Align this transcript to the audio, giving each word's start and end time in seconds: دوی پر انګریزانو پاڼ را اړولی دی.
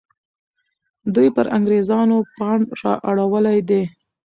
دوی 1.15 1.27
پر 1.35 1.45
انګریزانو 1.57 2.17
پاڼ 2.37 2.59
را 2.79 2.93
اړولی 3.09 3.57
دی. 3.69 3.83